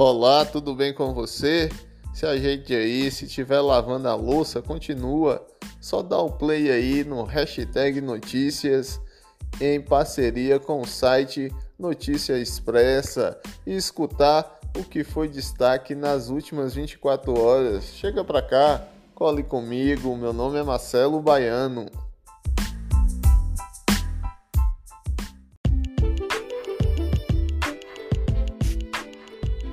Olá, 0.00 0.44
tudo 0.44 0.76
bem 0.76 0.94
com 0.94 1.12
você? 1.12 1.68
Se 2.14 2.24
ajeite 2.24 2.72
aí, 2.72 3.10
se 3.10 3.24
estiver 3.24 3.60
lavando 3.60 4.06
a 4.06 4.14
louça, 4.14 4.62
continua. 4.62 5.44
Só 5.80 6.02
dá 6.02 6.16
o 6.20 6.30
play 6.30 6.70
aí 6.70 7.02
no 7.02 7.24
hashtag 7.24 8.00
notícias 8.00 9.00
em 9.60 9.80
parceria 9.80 10.60
com 10.60 10.82
o 10.82 10.86
site 10.86 11.52
Notícia 11.76 12.38
Expressa 12.38 13.40
e 13.66 13.74
escutar 13.74 14.60
o 14.78 14.84
que 14.84 15.02
foi 15.02 15.26
destaque 15.26 15.96
nas 15.96 16.28
últimas 16.28 16.76
24 16.76 17.36
horas. 17.36 17.86
Chega 17.86 18.22
pra 18.22 18.40
cá, 18.40 18.86
cole 19.16 19.42
comigo, 19.42 20.16
meu 20.16 20.32
nome 20.32 20.60
é 20.60 20.62
Marcelo 20.62 21.20
Baiano. 21.20 21.86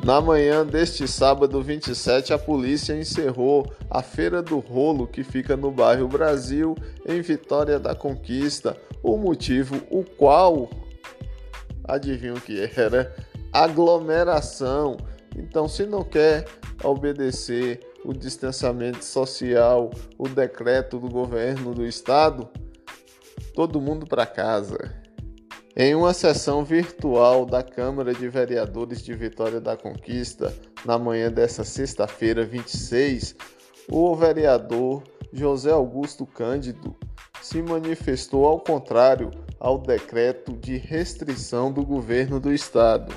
Na 0.06 0.22
manhã 0.22 0.64
deste 0.64 1.08
sábado 1.08 1.64
27, 1.64 2.32
a 2.32 2.38
polícia 2.38 2.96
encerrou 2.96 3.66
a 3.90 4.04
Feira 4.04 4.40
do 4.40 4.60
Rolo, 4.60 5.08
que 5.08 5.24
fica 5.24 5.58
no 5.58 5.72
bairro 5.72 6.08
Brasil, 6.08 6.76
em 7.08 7.22
Vitória 7.22 7.80
da 7.80 7.96
Conquista. 7.96 8.78
O 9.02 9.18
motivo, 9.18 9.82
o 9.90 10.04
qual, 10.04 10.70
adivinha 11.86 12.36
o 12.36 12.40
que 12.40 12.70
era? 12.78 13.16
Aglomeração. 13.52 14.96
Então, 15.36 15.68
se 15.68 15.88
não 15.88 16.04
quer 16.04 16.46
obedecer 16.84 17.80
o 18.06 18.14
distanciamento 18.14 19.04
social, 19.04 19.90
o 20.20 20.30
decreto 20.30 21.00
do 21.00 21.10
governo 21.10 21.74
do 21.74 21.84
estado, 21.84 22.48
todo 23.56 23.82
mundo 23.82 24.06
para 24.06 24.28
casa. 24.28 25.04
Em 25.78 25.94
uma 25.94 26.14
sessão 26.14 26.64
virtual 26.64 27.46
da 27.46 27.62
Câmara 27.62 28.14
de 28.14 28.30
Vereadores 28.30 29.04
de 29.04 29.14
Vitória 29.14 29.60
da 29.60 29.76
Conquista, 29.76 30.54
na 30.86 30.98
manhã 30.98 31.30
desta 31.30 31.66
sexta-feira, 31.66 32.46
26, 32.46 33.36
o 33.92 34.16
vereador 34.16 35.04
José 35.34 35.72
Augusto 35.72 36.26
Cândido 36.26 36.96
se 37.42 37.62
manifestou 37.62 38.46
ao 38.46 38.58
contrário 38.58 39.30
ao 39.60 39.78
decreto 39.78 40.54
de 40.54 40.78
restrição 40.78 41.70
do 41.74 41.86
governo 41.86 42.40
do 42.40 42.54
estado. 42.54 43.14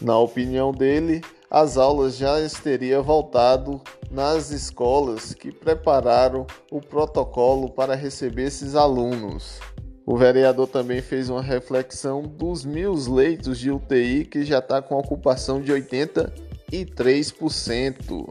Na 0.00 0.16
opinião 0.16 0.70
dele, 0.70 1.22
as 1.50 1.76
aulas 1.76 2.16
já 2.16 2.36
teriam 2.62 3.02
voltado 3.02 3.82
nas 4.12 4.52
escolas 4.52 5.34
que 5.34 5.50
prepararam 5.50 6.46
o 6.70 6.80
protocolo 6.80 7.68
para 7.68 7.96
receber 7.96 8.44
esses 8.44 8.76
alunos. 8.76 9.58
O 10.06 10.18
vereador 10.18 10.68
também 10.68 11.00
fez 11.00 11.30
uma 11.30 11.40
reflexão 11.40 12.20
dos 12.22 12.62
mil 12.64 12.92
leitos 12.92 13.58
de 13.58 13.70
UTI 13.70 14.26
que 14.26 14.44
já 14.44 14.58
está 14.58 14.82
com 14.82 14.96
ocupação 14.96 15.62
de 15.62 15.72
83%. 15.72 18.28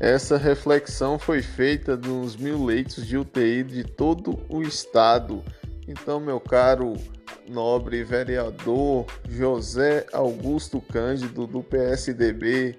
Essa 0.00 0.38
reflexão 0.38 1.18
foi 1.18 1.42
feita 1.42 1.94
dos 1.96 2.34
mil 2.34 2.64
leitos 2.64 3.06
de 3.06 3.18
UTI 3.18 3.62
de 3.62 3.84
todo 3.84 4.40
o 4.48 4.62
estado. 4.62 5.44
Então, 5.86 6.18
meu 6.18 6.40
caro 6.40 6.94
nobre 7.48 8.02
vereador 8.02 9.06
José 9.28 10.06
Augusto 10.12 10.80
Cândido, 10.80 11.46
do 11.46 11.62
PSDB, 11.62 12.76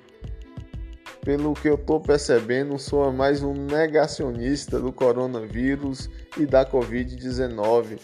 pelo 1.23 1.53
que 1.53 1.69
eu 1.69 1.75
estou 1.75 2.01
percebendo, 2.01 2.77
sou 2.77 3.11
mais 3.11 3.41
um 3.41 3.53
negacionista 3.53 4.79
do 4.79 4.91
coronavírus 4.91 6.09
e 6.37 6.45
da 6.45 6.65
Covid-19. 6.65 7.99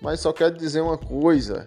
Mas 0.00 0.20
só 0.20 0.32
quero 0.32 0.56
dizer 0.56 0.80
uma 0.80 0.96
coisa: 0.96 1.66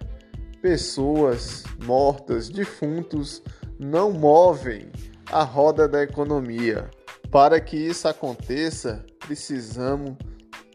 pessoas 0.61 1.63
mortas, 1.85 2.49
defuntos, 2.49 3.43
não 3.79 4.11
movem 4.11 4.91
a 5.31 5.43
roda 5.43 5.87
da 5.87 6.01
economia. 6.01 6.89
Para 7.29 7.59
que 7.59 7.77
isso 7.77 8.07
aconteça, 8.07 9.05
precisamos 9.19 10.15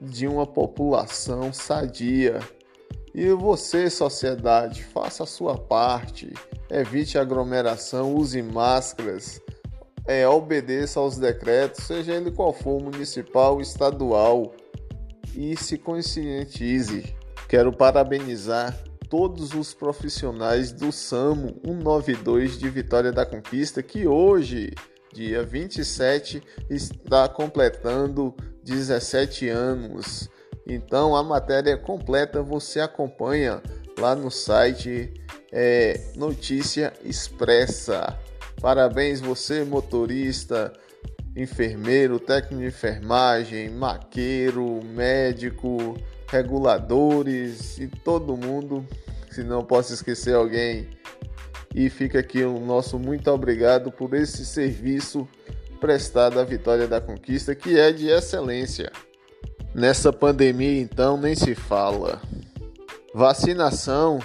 de 0.01 0.29
uma 0.29 0.47
população 0.47 1.53
sadia. 1.53 2.39
E 3.15 3.29
você, 3.31 3.91
sociedade, 3.91 4.85
faça 4.85 5.25
a 5.25 5.27
sua 5.27 5.59
parte. 5.59 6.33
Evite 6.71 7.19
aglomeração, 7.19 8.15
use 8.15 8.41
máscaras, 8.43 9.41
é, 10.07 10.27
obedeça 10.27 10.99
aos 10.99 11.17
decretos, 11.17 11.85
seja 11.85 12.15
ele 12.15 12.31
qual 12.31 12.53
for, 12.53 12.83
municipal, 12.83 13.61
estadual, 13.61 14.53
e 15.35 15.57
se 15.57 15.79
conscientize. 15.79 17.15
Quero 17.49 17.73
parabenizar 17.73 18.77
todos 19.09 19.53
os 19.53 19.75
profissionais 19.75 20.73
do 20.73 20.91
SAMU 20.91 21.61
192 21.65 22.59
de 22.59 22.69
Vitória 22.71 23.13
da 23.13 23.27
Conquista, 23.27 23.83
que 23.83 24.07
hoje, 24.07 24.73
dia 25.13 25.43
27, 25.43 26.43
está 26.71 27.29
completando 27.29 28.35
17 28.65 29.49
anos. 29.49 30.31
Então 30.67 31.15
a 31.15 31.23
matéria 31.23 31.77
completa 31.77 32.43
você 32.43 32.81
acompanha 32.81 33.63
lá 33.99 34.15
no 34.15 34.31
site 34.31 35.13
é, 35.51 36.13
Notícia 36.17 36.93
Expressa. 37.05 38.19
Parabéns 38.61 39.21
você, 39.21 39.65
motorista, 39.65 40.73
enfermeiro, 41.37 42.21
técnico 42.21 42.63
de 42.63 42.69
enfermagem, 42.69 43.71
maqueiro, 43.71 44.81
médico, 44.85 45.97
reguladores 46.29 47.79
e 47.79 47.89
todo 47.89 48.37
mundo. 48.37 48.87
Se 49.31 49.43
não 49.43 49.65
posso 49.65 49.95
esquecer 49.95 50.35
alguém. 50.35 50.89
E 51.75 51.89
fica 51.89 52.19
aqui 52.19 52.43
o 52.45 52.61
nosso 52.61 52.99
muito 52.99 53.31
obrigado 53.31 53.91
por 53.91 54.13
esse 54.15 54.45
serviço 54.45 55.27
prestado 55.81 56.39
à 56.39 56.45
Vitória 56.45 56.87
da 56.87 57.01
Conquista, 57.01 57.55
que 57.55 57.79
é 57.79 57.91
de 57.91 58.09
excelência. 58.09 58.93
Nessa 59.75 60.13
pandemia, 60.13 60.81
então, 60.81 61.17
nem 61.17 61.35
se 61.35 61.55
fala. 61.55 62.21
Vacinação 63.15 64.19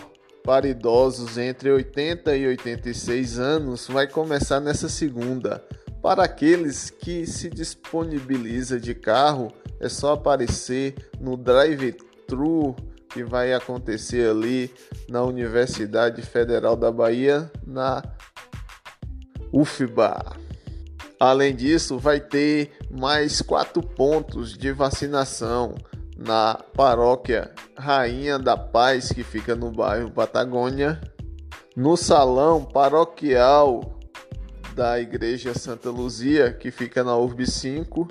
para 0.47 0.65
idosos 0.65 1.37
entre 1.37 1.69
80 1.69 2.37
e 2.37 2.47
86 2.47 3.37
anos 3.37 3.85
vai 3.87 4.07
começar 4.07 4.61
nessa 4.61 4.87
segunda. 4.87 5.61
Para 6.01 6.23
aqueles 6.23 6.89
que 6.89 7.25
se 7.27 7.49
disponibiliza 7.49 8.79
de 8.79 8.95
carro, 8.95 9.51
é 9.77 9.89
só 9.89 10.13
aparecer 10.13 10.95
no 11.19 11.35
drive-thru 11.35 12.73
que 13.09 13.25
vai 13.25 13.53
acontecer 13.53 14.29
ali 14.29 14.73
na 15.09 15.21
Universidade 15.21 16.21
Federal 16.21 16.77
da 16.77 16.93
Bahia, 16.93 17.51
na 17.65 18.01
UFBA. 19.51 20.37
Além 21.19 21.53
disso, 21.53 21.99
vai 21.99 22.21
ter 22.21 22.71
mais 22.89 23.41
quatro 23.41 23.81
pontos 23.81 24.57
de 24.57 24.71
vacinação 24.71 25.75
na 26.17 26.59
paróquia 26.75 27.51
Rainha 27.77 28.39
da 28.39 28.57
Paz, 28.57 29.11
que 29.11 29.23
fica 29.23 29.55
no 29.55 29.71
bairro 29.71 30.11
Patagônia, 30.11 30.99
no 31.75 31.95
salão 31.95 32.65
paroquial 32.65 33.99
da 34.73 34.99
Igreja 34.99 35.53
Santa 35.53 35.89
Luzia, 35.89 36.51
que 36.51 36.71
fica 36.71 37.03
na 37.03 37.15
URB 37.15 37.45
5. 37.45 38.07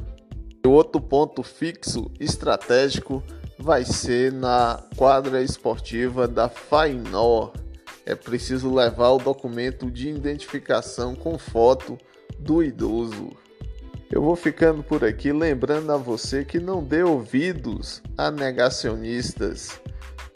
O 0.65 0.71
outro 0.71 1.01
ponto 1.01 1.43
fixo 1.43 2.11
estratégico 2.19 3.23
vai 3.59 3.85
ser 3.85 4.33
na 4.33 4.83
quadra 4.97 5.43
esportiva 5.43 6.29
da 6.29 6.49
Fainor. 6.49 7.53
É 8.05 8.15
preciso 8.15 8.73
levar 8.73 9.11
o 9.11 9.19
documento 9.19 9.91
de 9.91 10.09
identificação 10.09 11.15
com 11.15 11.39
foto 11.39 11.99
do 12.39 12.63
idoso. 12.63 13.31
Eu 14.11 14.23
vou 14.23 14.37
ficando 14.37 14.85
por 14.85 15.05
aqui 15.05 15.33
lembrando 15.33 15.91
a 15.91 15.97
você 15.97 16.45
que 16.45 16.61
não 16.61 16.83
dê 16.83 17.03
ouvidos 17.03 18.01
a 18.17 18.31
negacionistas, 18.31 19.81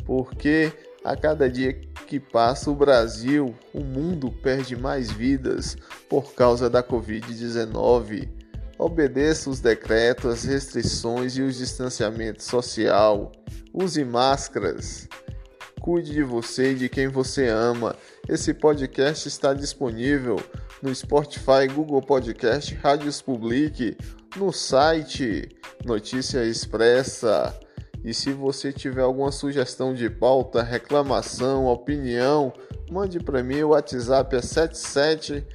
porque 0.05 0.73
a 1.05 1.17
cada 1.17 1.49
dia 1.49 1.73
que 2.09 2.19
passa 2.19 2.69
o 2.69 2.75
Brasil, 2.75 3.55
o 3.73 3.81
mundo 3.81 4.33
perde 4.43 4.75
mais 4.75 5.11
vidas 5.11 5.77
por 6.09 6.35
causa 6.35 6.69
da 6.69 6.83
Covid-19. 6.83 8.29
Obedeça 8.77 9.49
os 9.49 9.61
decretos, 9.61 10.33
as 10.33 10.45
restrições 10.45 11.37
e 11.37 11.43
o 11.43 11.53
distanciamento 11.53 12.43
social. 12.43 13.31
Use 13.73 14.05
máscaras. 14.05 15.09
Cuide 15.81 16.13
de 16.13 16.23
você 16.23 16.73
e 16.73 16.75
de 16.75 16.89
quem 16.91 17.09
você 17.09 17.49
ama. 17.49 17.97
Esse 18.29 18.53
podcast 18.53 19.27
está 19.27 19.55
disponível 19.55 20.37
no 20.83 20.95
Spotify, 20.95 21.67
Google 21.75 22.03
Podcast, 22.03 22.75
Rádios 22.75 23.23
Public, 23.23 23.97
no 24.37 24.53
site 24.53 25.49
Notícia 25.83 26.45
Expressa. 26.45 27.59
E 28.05 28.13
se 28.13 28.31
você 28.31 28.75
tiver 28.75 29.01
alguma 29.01 29.33
sugestão 29.33 29.95
de 29.95 30.11
pauta, 30.11 30.63
reclamação, 30.63 31.65
opinião, 31.67 32.53
mande 32.91 33.19
para 33.19 33.43
mim. 33.43 33.63
O 33.63 33.71
WhatsApp 33.71 34.37
é 34.37 34.43
77 34.43 35.47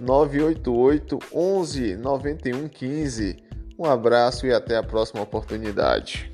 988 0.00 1.18
11 1.32 1.96
91 1.96 2.68
15. 2.68 3.36
Um 3.78 3.84
abraço 3.84 4.46
e 4.46 4.52
até 4.52 4.76
a 4.76 4.82
próxima 4.82 5.22
oportunidade. 5.22 6.33